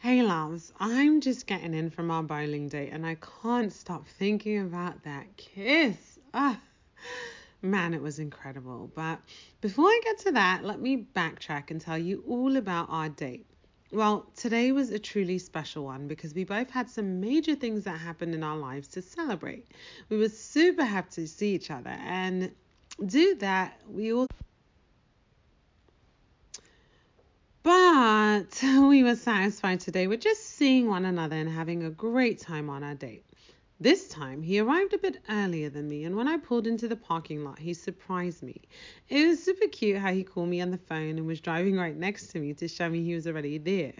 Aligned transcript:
Hey 0.00 0.22
loves, 0.22 0.72
I'm 0.78 1.20
just 1.20 1.48
getting 1.48 1.74
in 1.74 1.90
from 1.90 2.08
our 2.12 2.22
bowling 2.22 2.68
date 2.68 2.90
and 2.92 3.04
I 3.04 3.16
can't 3.42 3.72
stop 3.72 4.06
thinking 4.06 4.60
about 4.60 5.02
that 5.02 5.36
kiss. 5.36 6.20
Ah, 6.32 6.60
man, 7.62 7.92
it 7.92 8.00
was 8.00 8.20
incredible. 8.20 8.92
But 8.94 9.18
before 9.60 9.86
I 9.86 10.00
get 10.04 10.18
to 10.20 10.32
that, 10.32 10.64
let 10.64 10.80
me 10.80 11.04
backtrack 11.16 11.72
and 11.72 11.80
tell 11.80 11.98
you 11.98 12.22
all 12.28 12.56
about 12.56 12.86
our 12.90 13.08
date. 13.08 13.44
Well, 13.90 14.28
today 14.36 14.70
was 14.70 14.90
a 14.90 15.00
truly 15.00 15.36
special 15.36 15.86
one 15.86 16.06
because 16.06 16.32
we 16.32 16.44
both 16.44 16.70
had 16.70 16.88
some 16.88 17.20
major 17.20 17.56
things 17.56 17.82
that 17.82 17.98
happened 17.98 18.36
in 18.36 18.44
our 18.44 18.56
lives 18.56 18.86
to 18.90 19.02
celebrate. 19.02 19.66
We 20.10 20.16
were 20.16 20.28
super 20.28 20.84
happy 20.84 21.10
to 21.14 21.26
see 21.26 21.56
each 21.56 21.72
other 21.72 21.96
and 22.04 22.52
do 23.04 23.34
that. 23.40 23.80
We 23.88 24.12
all 24.12 24.28
But 28.62 28.88
we 28.88 29.02
were 29.02 29.14
satisfied 29.14 29.80
today 29.80 30.06
with 30.06 30.20
just 30.20 30.42
seeing 30.42 30.88
one 30.88 31.04
another 31.04 31.36
and 31.36 31.50
having 31.50 31.82
a 31.82 31.90
great 31.90 32.38
time 32.38 32.70
on 32.70 32.82
our 32.82 32.94
date. 32.94 33.26
This 33.78 34.08
time, 34.08 34.42
he 34.42 34.58
arrived 34.58 34.94
a 34.94 34.98
bit 34.98 35.20
earlier 35.28 35.68
than 35.68 35.86
me, 35.86 36.04
and 36.04 36.16
when 36.16 36.28
I 36.28 36.38
pulled 36.38 36.66
into 36.66 36.88
the 36.88 36.96
parking 36.96 37.44
lot, 37.44 37.58
he 37.58 37.74
surprised 37.74 38.42
me. 38.42 38.62
It 39.10 39.26
was 39.26 39.42
super 39.42 39.68
cute 39.68 39.98
how 39.98 40.14
he 40.14 40.24
called 40.24 40.48
me 40.48 40.62
on 40.62 40.70
the 40.70 40.78
phone 40.78 41.18
and 41.18 41.26
was 41.26 41.42
driving 41.42 41.76
right 41.76 41.94
next 41.94 42.28
to 42.28 42.38
me 42.38 42.54
to 42.54 42.68
show 42.68 42.88
me 42.88 43.04
he 43.04 43.14
was 43.14 43.26
already 43.26 43.58
there. 43.58 43.92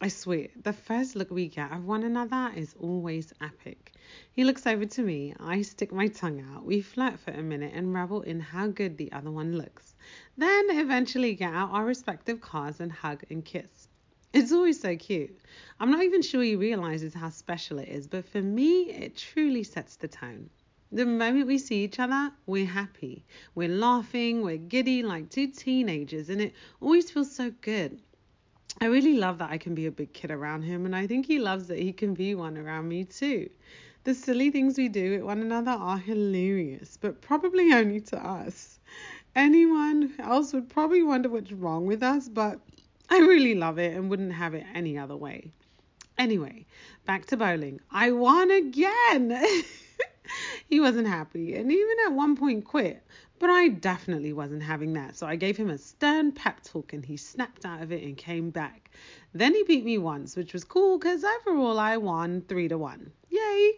I 0.00 0.08
swear, 0.08 0.46
the 0.62 0.72
first 0.72 1.16
look 1.16 1.32
we 1.32 1.48
get 1.48 1.72
of 1.72 1.84
one 1.84 2.04
another 2.04 2.52
is 2.54 2.76
always 2.78 3.32
epic. 3.40 3.94
He 4.32 4.44
looks 4.44 4.66
over 4.66 4.84
to 4.84 5.02
me, 5.02 5.34
I 5.40 5.62
stick 5.62 5.92
my 5.92 6.06
tongue 6.06 6.44
out, 6.54 6.64
we 6.64 6.82
flirt 6.82 7.18
for 7.18 7.32
a 7.32 7.42
minute 7.42 7.72
and 7.74 7.92
revel 7.92 8.22
in 8.22 8.38
how 8.38 8.68
good 8.68 8.96
the 8.96 9.10
other 9.10 9.30
one 9.30 9.56
looks 9.56 9.94
then 10.36 10.70
eventually 10.70 11.34
get 11.34 11.52
out 11.52 11.70
our 11.72 11.84
respective 11.84 12.40
cars 12.40 12.80
and 12.80 12.90
hug 12.90 13.22
and 13.30 13.44
kiss. 13.44 13.88
It's 14.32 14.52
always 14.52 14.80
so 14.80 14.96
cute. 14.96 15.38
I'm 15.78 15.90
not 15.90 16.02
even 16.02 16.22
sure 16.22 16.42
he 16.42 16.56
realizes 16.56 17.12
how 17.12 17.28
special 17.28 17.78
it 17.78 17.88
is, 17.88 18.06
but 18.06 18.24
for 18.24 18.40
me, 18.40 18.90
it 18.90 19.16
truly 19.16 19.62
sets 19.62 19.96
the 19.96 20.08
tone. 20.08 20.48
The 20.90 21.04
moment 21.04 21.46
we 21.46 21.58
see 21.58 21.84
each 21.84 21.98
other, 21.98 22.32
we're 22.46 22.66
happy. 22.66 23.24
We're 23.54 23.68
laughing, 23.68 24.42
we're 24.42 24.56
giddy 24.56 25.02
like 25.02 25.28
two 25.30 25.48
teenagers, 25.48 26.28
and 26.28 26.40
it 26.40 26.54
always 26.80 27.10
feels 27.10 27.34
so 27.34 27.50
good. 27.60 28.00
I 28.80 28.86
really 28.86 29.18
love 29.18 29.38
that 29.38 29.50
I 29.50 29.58
can 29.58 29.74
be 29.74 29.86
a 29.86 29.90
big 29.90 30.14
kid 30.14 30.30
around 30.30 30.62
him, 30.62 30.86
and 30.86 30.96
I 30.96 31.06
think 31.06 31.26
he 31.26 31.38
loves 31.38 31.66
that 31.68 31.78
he 31.78 31.92
can 31.92 32.14
be 32.14 32.34
one 32.34 32.56
around 32.56 32.88
me 32.88 33.04
too. 33.04 33.50
The 34.04 34.14
silly 34.14 34.50
things 34.50 34.78
we 34.78 34.88
do 34.88 35.12
with 35.12 35.22
one 35.22 35.40
another 35.40 35.72
are 35.72 35.98
hilarious, 35.98 36.96
but 37.00 37.20
probably 37.20 37.72
only 37.72 38.00
to 38.00 38.18
us. 38.18 38.80
Anyone 39.34 40.12
else 40.18 40.52
would 40.52 40.68
probably 40.68 41.02
wonder 41.02 41.30
what's 41.30 41.52
wrong 41.52 41.86
with 41.86 42.02
us, 42.02 42.28
but 42.28 42.60
I 43.08 43.18
really 43.18 43.54
love 43.54 43.78
it 43.78 43.96
and 43.96 44.10
wouldn't 44.10 44.32
have 44.32 44.52
it 44.52 44.66
any 44.74 44.98
other 44.98 45.16
way. 45.16 45.52
Anyway, 46.18 46.66
back 47.06 47.24
to 47.26 47.36
bowling. 47.38 47.80
I 47.90 48.10
won 48.10 48.50
again. 48.50 49.34
he 50.68 50.80
wasn't 50.80 51.08
happy 51.08 51.54
and 51.54 51.72
even 51.72 51.96
at 52.04 52.12
one 52.12 52.36
point 52.36 52.66
quit, 52.66 53.02
but 53.38 53.48
I 53.48 53.68
definitely 53.68 54.34
wasn't 54.34 54.62
having 54.62 54.92
that. 54.92 55.16
So 55.16 55.26
I 55.26 55.36
gave 55.36 55.56
him 55.56 55.70
a 55.70 55.78
stern 55.78 56.32
pep 56.32 56.62
talk 56.62 56.92
and 56.92 57.04
he 57.04 57.16
snapped 57.16 57.64
out 57.64 57.80
of 57.80 57.90
it 57.90 58.02
and 58.02 58.16
came 58.16 58.50
back. 58.50 58.90
Then 59.32 59.54
he 59.54 59.64
beat 59.64 59.84
me 59.84 59.96
once, 59.96 60.36
which 60.36 60.52
was 60.52 60.62
cool 60.62 60.98
because 60.98 61.24
overall 61.24 61.78
I 61.78 61.96
won 61.96 62.42
3 62.42 62.68
to 62.68 62.76
1. 62.76 63.10
Yay! 63.30 63.72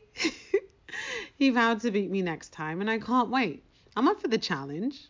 he 1.36 1.50
vowed 1.50 1.80
to 1.82 1.92
beat 1.92 2.10
me 2.10 2.22
next 2.22 2.52
time 2.52 2.80
and 2.80 2.90
I 2.90 2.98
can't 2.98 3.30
wait. 3.30 3.62
I'm 3.96 4.08
up 4.08 4.20
for 4.20 4.28
the 4.28 4.36
challenge. 4.36 5.08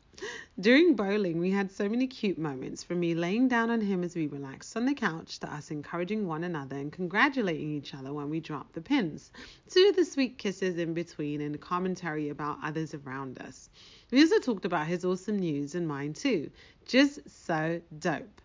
During 0.60 0.94
bowling, 0.94 1.40
we 1.40 1.50
had 1.50 1.72
so 1.72 1.88
many 1.88 2.06
cute 2.06 2.38
moments 2.38 2.84
from 2.84 3.00
me 3.00 3.14
laying 3.14 3.48
down 3.48 3.70
on 3.70 3.80
him 3.80 4.04
as 4.04 4.14
we 4.14 4.28
relaxed 4.28 4.76
on 4.76 4.86
the 4.86 4.94
couch 4.94 5.40
to 5.40 5.52
us 5.52 5.72
encouraging 5.72 6.26
one 6.26 6.44
another 6.44 6.76
and 6.76 6.92
congratulating 6.92 7.74
each 7.74 7.92
other 7.94 8.12
when 8.12 8.30
we 8.30 8.38
dropped 8.38 8.74
the 8.74 8.80
pins, 8.80 9.32
to 9.70 9.92
the 9.96 10.04
sweet 10.04 10.38
kisses 10.38 10.78
in 10.78 10.94
between 10.94 11.40
and 11.40 11.60
commentary 11.60 12.28
about 12.28 12.58
others 12.62 12.94
around 12.94 13.40
us. 13.40 13.68
We 14.12 14.20
also 14.20 14.39
talked 14.39 14.64
about 14.64 14.86
his 14.86 15.05
awesome 15.05 15.40
news 15.40 15.74
and 15.74 15.89
mine 15.89 16.12
too. 16.12 16.50
Just 16.86 17.28
so 17.28 17.80
dope. 17.98 18.40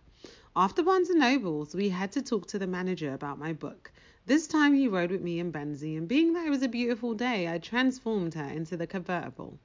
After 0.56 0.82
Barnes 0.82 1.10
and 1.10 1.20
Nobles, 1.20 1.76
we 1.76 1.90
had 1.90 2.10
to 2.12 2.22
talk 2.22 2.48
to 2.48 2.58
the 2.58 2.66
manager 2.66 3.14
about 3.14 3.38
my 3.38 3.52
book. 3.52 3.92
This 4.26 4.48
time 4.48 4.74
he 4.74 4.88
rode 4.88 5.12
with 5.12 5.22
me 5.22 5.38
and 5.38 5.52
Benzie, 5.52 5.96
and 5.96 6.08
being 6.08 6.32
that 6.32 6.46
it 6.46 6.50
was 6.50 6.62
a 6.62 6.68
beautiful 6.68 7.14
day, 7.14 7.48
I 7.48 7.58
transformed 7.58 8.34
her 8.34 8.48
into 8.48 8.76
the 8.76 8.88
convertible. 8.88 9.58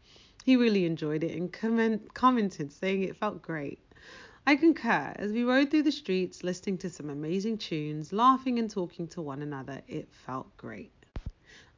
He 0.46 0.56
really 0.56 0.86
enjoyed 0.86 1.24
it 1.24 1.36
and 1.36 1.52
comment, 1.52 2.14
commented 2.14 2.72
saying 2.72 3.02
it 3.02 3.16
felt 3.16 3.42
great. 3.42 3.80
I 4.46 4.56
concur. 4.56 5.12
As 5.16 5.32
we 5.32 5.44
rode 5.44 5.72
through 5.72 5.82
the 5.82 5.92
streets, 5.92 6.44
listening 6.44 6.78
to 6.78 6.90
some 6.92 7.10
amazing 7.10 7.58
tunes, 7.58 8.14
laughing 8.14 8.60
and 8.60 8.70
talking 8.70 9.08
to 9.08 9.24
one 9.24 9.42
another, 9.42 9.82
it 9.88 10.08
felt 10.12 10.56
great. 10.56 10.92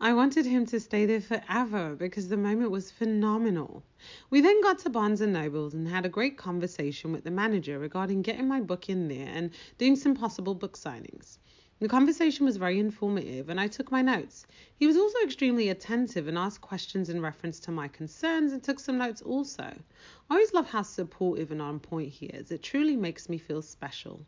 I 0.02 0.12
wanted 0.12 0.46
him 0.46 0.66
to 0.66 0.82
stay 0.82 1.06
there 1.06 1.22
forever 1.22 1.96
because 1.96 2.28
the 2.28 2.36
moment 2.36 2.70
was 2.70 2.92
phenomenal. 2.92 3.84
We 4.30 4.42
then 4.42 4.62
got 4.62 4.80
to 4.80 4.90
Barnes 4.90 5.22
and 5.22 5.32
Nobles 5.32 5.74
and 5.74 5.88
had 5.88 6.06
a 6.06 6.10
great 6.10 6.38
conversation 6.38 7.14
with 7.14 7.24
the 7.24 7.32
manager 7.32 7.80
regarding 7.80 8.22
getting 8.22 8.50
my 8.50 8.60
book 8.60 8.90
in 8.90 9.08
there 9.08 9.30
and 9.30 9.52
doing 9.78 9.96
some 9.96 10.14
possible 10.14 10.56
book 10.56 10.78
signings. 10.78 11.38
The 11.80 11.88
conversation 11.88 12.44
was 12.44 12.58
very 12.58 12.80
informative 12.80 13.50
and 13.50 13.60
I 13.60 13.68
took 13.68 13.92
my 13.92 14.02
notes. 14.02 14.48
He 14.76 14.88
was 14.88 14.98
also 14.98 15.20
extremely 15.24 15.70
attentive 15.70 16.28
and 16.28 16.36
asked 16.36 16.60
questions 16.60 17.08
in 17.08 17.22
reference 17.22 17.60
to 17.60 17.72
my 17.72 17.88
concerns 17.88 18.52
and 18.52 18.64
took 18.64 18.80
some 18.80 18.98
notes 18.98 19.22
also. 19.22 19.62
I 19.64 20.34
always 20.34 20.54
love 20.54 20.68
how 20.68 20.82
supportive 20.82 21.52
and 21.52 21.62
on 21.62 21.80
point 21.80 22.10
he 22.10 22.26
is. 22.26 22.50
It 22.50 22.64
truly 22.64 22.96
makes 22.96 23.30
me 23.30 23.38
feel 23.38 23.62
special. 23.62 24.26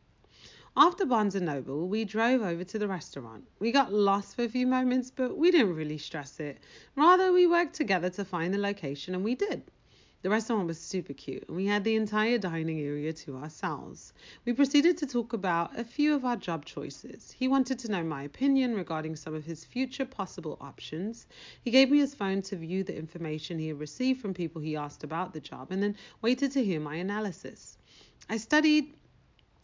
After 0.77 1.07
Barnes 1.07 1.33
& 1.35 1.41
Noble, 1.41 1.87
we 1.87 2.05
drove 2.05 2.43
over 2.43 2.63
to 2.63 2.77
the 2.77 2.87
restaurant. 2.87 3.47
We 3.57 3.71
got 3.71 3.91
lost 3.91 4.35
for 4.35 4.43
a 4.43 4.49
few 4.49 4.67
moments, 4.67 5.09
but 5.09 5.35
we 5.35 5.49
didn't 5.49 5.73
really 5.73 5.97
stress 5.97 6.39
it. 6.39 6.59
Rather, 6.95 7.33
we 7.33 7.47
worked 7.47 7.73
together 7.73 8.11
to 8.11 8.25
find 8.25 8.53
the 8.53 8.59
location 8.59 9.15
and 9.15 9.23
we 9.23 9.33
did. 9.33 9.63
The 10.21 10.29
restaurant 10.29 10.67
was 10.67 10.77
super 10.77 11.13
cute, 11.13 11.45
and 11.47 11.55
we 11.55 11.67
had 11.67 11.85
the 11.85 11.95
entire 11.95 12.37
dining 12.37 12.81
area 12.81 13.13
to 13.13 13.37
ourselves. 13.37 14.11
We 14.43 14.51
proceeded 14.51 14.97
to 14.97 15.07
talk 15.07 15.31
about 15.31 15.79
a 15.79 15.85
few 15.85 16.13
of 16.13 16.25
our 16.25 16.35
job 16.35 16.65
choices. 16.65 17.31
He 17.31 17.47
wanted 17.47 17.79
to 17.79 17.91
know 17.91 18.03
my 18.03 18.23
opinion 18.23 18.75
regarding 18.75 19.15
some 19.15 19.33
of 19.33 19.45
his 19.45 19.63
future 19.63 20.03
possible 20.03 20.57
options. 20.59 21.25
He 21.63 21.71
gave 21.71 21.89
me 21.89 21.99
his 21.99 22.15
phone 22.15 22.41
to 22.41 22.57
view 22.57 22.83
the 22.83 22.97
information 22.97 23.59
he 23.59 23.69
had 23.69 23.79
received 23.79 24.19
from 24.19 24.33
people 24.33 24.61
he 24.61 24.75
asked 24.75 25.05
about 25.05 25.31
the 25.31 25.39
job, 25.39 25.71
and 25.71 25.81
then 25.81 25.95
waited 26.21 26.51
to 26.51 26.65
hear 26.65 26.81
my 26.81 26.95
analysis. 26.95 27.77
I 28.27 28.35
studied 28.35 28.93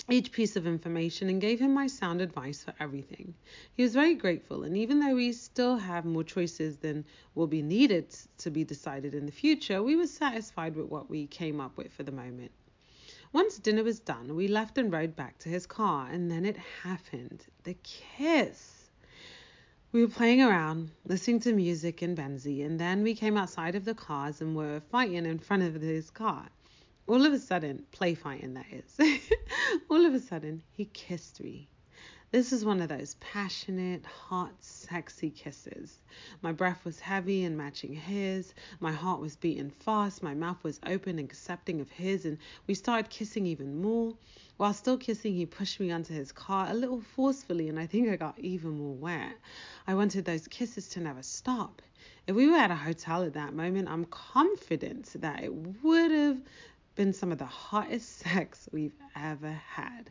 each 0.10 0.32
piece 0.32 0.56
of 0.56 0.68
information 0.68 1.30
and 1.30 1.42
gave 1.42 1.60
him 1.60 1.74
my 1.74 1.88
sound 1.88 2.22
advice 2.22 2.64
for 2.64 2.74
everything. 2.80 3.34
He 3.74 3.84
was 3.84 3.94
very 3.94 4.14
grateful, 4.14 4.64
and 4.64 4.78
even 4.78 5.00
though 5.00 5.16
we 5.16 5.32
still 5.32 5.78
have 5.78 6.06
more 6.06 6.24
choices 6.24 6.78
than 6.78 7.06
will 7.34 7.48
be 7.48 7.64
needed 7.64 8.16
to 8.38 8.52
be 8.52 8.64
decided 8.64 9.16
in 9.16 9.26
the 9.26 9.32
future, 9.32 9.82
we 9.82 9.96
were 9.96 10.08
satisfied 10.08 10.76
with 10.76 10.88
what 10.88 11.10
we 11.10 11.26
came 11.28 11.60
up 11.60 11.76
with 11.78 11.92
for 11.92 12.04
the 12.04 12.12
moment. 12.12 12.52
Once 13.34 13.58
dinner 13.58 13.84
was 13.84 14.00
done, 14.00 14.36
we 14.36 14.48
left 14.48 14.78
and 14.78 14.94
rode 14.94 15.16
back 15.16 15.38
to 15.40 15.50
his 15.50 15.66
car, 15.66 16.08
and 16.12 16.30
then 16.30 16.46
it 16.46 16.58
happened 16.84 17.44
the 17.64 17.76
kiss. 17.84 18.90
We 19.92 20.02
were 20.02 20.12
playing 20.12 20.42
around, 20.42 20.92
listening 21.06 21.40
to 21.42 21.54
music 21.54 22.04
in 22.04 22.16
Benzie, 22.16 22.66
and 22.66 22.80
then 22.80 23.02
we 23.02 23.16
came 23.16 23.38
outside 23.38 23.76
of 23.76 23.86
the 23.86 23.96
cars 23.96 24.42
and 24.42 24.56
were 24.56 24.82
fighting 24.92 25.26
in 25.26 25.40
front 25.40 25.64
of 25.64 25.82
his 25.82 26.12
car. 26.12 26.48
All 27.08 27.24
of 27.24 27.34
a 27.34 27.40
sudden, 27.40 27.86
play 27.92 28.16
fighting 28.16 28.56
that 28.56 28.66
is, 28.72 28.98
all 29.90 30.08
of 30.08 30.16
a 30.16 30.20
sudden, 30.20 30.64
he 30.72 30.86
kissed 30.86 31.40
me. 31.40 31.70
This 32.32 32.52
is 32.52 32.66
one 32.66 32.82
of 32.82 32.90
those 32.90 33.14
passionate, 33.20 34.04
hot, 34.06 34.56
sexy 34.60 35.30
kisses. 35.30 36.00
My 36.42 36.52
breath 36.52 36.84
was 36.84 37.00
heavy 37.00 37.44
and 37.44 37.56
matching 37.56 37.94
his. 37.94 38.56
My 38.80 38.92
heart 38.92 39.22
was 39.22 39.36
beating 39.36 39.70
fast. 39.70 40.24
My 40.24 40.34
mouth 40.34 40.64
was 40.64 40.80
open 40.84 41.20
and 41.20 41.30
accepting 41.30 41.80
of 41.80 41.92
his, 41.92 42.26
and 42.26 42.40
we 42.66 42.74
started 42.74 43.12
kissing 43.12 43.46
even 43.46 43.84
more. 43.84 44.16
While 44.58 44.74
still 44.74 44.98
kissing, 44.98 45.36
he 45.36 45.46
pushed 45.46 45.80
me 45.80 45.92
onto 45.92 46.16
his 46.16 46.32
car 46.32 46.68
a 46.72 46.74
little 46.74 47.02
forcefully, 47.02 47.70
and 47.70 47.80
I 47.80 47.86
think 47.86 48.10
I 48.10 48.16
got 48.16 48.40
even 48.40 48.72
more 48.72 48.96
wet. 48.96 49.38
I 49.86 49.94
wanted 49.94 50.26
those 50.26 50.48
kisses 50.48 50.90
to 50.90 51.02
never 51.02 51.22
stop. 51.22 51.84
If 52.26 52.36
we 52.36 52.48
were 52.50 52.58
at 52.58 52.72
a 52.72 52.76
hotel 52.76 53.24
at 53.24 53.34
that 53.34 53.54
moment, 53.54 53.90
I'm 53.90 54.06
confident 54.06 55.14
that 55.22 55.44
it 55.44 55.54
would 55.54 56.10
have 56.10 56.42
been 56.96 57.12
some 57.12 57.32
of 57.32 57.38
the 57.38 57.46
hottest 57.46 58.18
sex 58.20 58.70
we've 58.72 58.96
ever 59.16 59.52
had. 59.52 60.10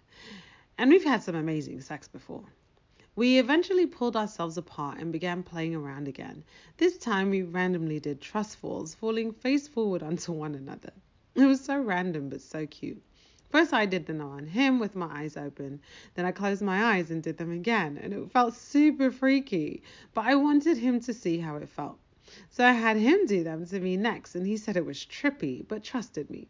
And 0.76 0.90
we've 0.90 1.04
had 1.04 1.22
some 1.22 1.34
amazing 1.34 1.80
sex 1.80 2.08
before. 2.08 2.44
We 3.16 3.38
eventually 3.38 3.86
pulled 3.86 4.16
ourselves 4.16 4.58
apart 4.58 4.98
and 4.98 5.12
began 5.12 5.42
playing 5.42 5.74
around 5.74 6.08
again. 6.08 6.44
This 6.76 6.98
time 6.98 7.30
we 7.30 7.42
randomly 7.42 8.00
did 8.00 8.20
trust 8.20 8.56
falls, 8.56 8.94
falling 8.94 9.32
face 9.32 9.68
forward 9.68 10.02
onto 10.02 10.32
one 10.44 10.54
another. 10.54 10.92
It 11.34 11.46
was 11.46 11.60
so 11.60 11.80
random 11.80 12.28
but 12.28 12.40
so 12.40 12.66
cute. 12.66 13.02
First, 13.50 13.72
I 13.72 13.86
did 13.86 14.06
them 14.06 14.20
on 14.20 14.46
him 14.46 14.80
with 14.80 14.96
my 14.96 15.06
eyes 15.06 15.36
open. 15.36 15.80
Then 16.14 16.26
I 16.26 16.32
closed 16.32 16.60
my 16.60 16.96
eyes 16.96 17.12
and 17.12 17.22
did 17.22 17.38
them 17.38 17.52
again, 17.52 17.98
and 18.02 18.12
it 18.12 18.30
felt 18.32 18.54
super 18.54 19.12
freaky. 19.12 19.82
But 20.12 20.26
I 20.26 20.34
wanted 20.34 20.76
him 20.76 20.98
to 21.00 21.14
see 21.14 21.38
how 21.38 21.56
it 21.56 21.68
felt. 21.68 21.98
So 22.50 22.64
I 22.64 22.72
had 22.72 22.96
him 22.96 23.26
do 23.26 23.44
them 23.44 23.64
to 23.66 23.78
me 23.78 23.96
next, 23.96 24.34
and 24.34 24.44
he 24.44 24.56
said 24.56 24.76
it 24.76 24.84
was 24.84 25.06
trippy, 25.06 25.66
but 25.68 25.84
trusted 25.84 26.30
me. 26.30 26.48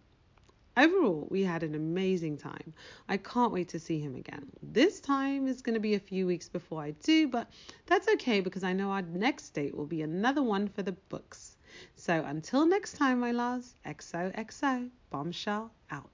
Overall, 0.76 1.28
we 1.30 1.42
had 1.44 1.62
an 1.62 1.74
amazing 1.74 2.36
time. 2.36 2.74
I 3.08 3.16
can't 3.16 3.52
wait 3.52 3.68
to 3.68 3.78
see 3.78 4.00
him 4.00 4.16
again. 4.16 4.50
This 4.62 4.98
time 4.98 5.46
is 5.46 5.62
going 5.62 5.74
to 5.74 5.80
be 5.80 5.94
a 5.94 6.00
few 6.00 6.26
weeks 6.26 6.48
before 6.48 6.82
I 6.82 6.90
do, 6.92 7.28
but 7.28 7.48
that's 7.86 8.08
okay 8.14 8.40
because 8.40 8.64
I 8.64 8.72
know 8.72 8.90
our 8.90 9.02
next 9.02 9.50
date 9.50 9.76
will 9.76 9.86
be 9.86 10.02
another 10.02 10.42
one 10.42 10.66
for 10.68 10.82
the 10.82 10.92
books. 10.92 11.56
So 11.94 12.24
until 12.24 12.66
next 12.66 12.94
time, 12.94 13.20
my 13.20 13.30
loves, 13.30 13.76
XOXO, 13.86 14.90
bombshell 15.10 15.70
out. 15.90 16.10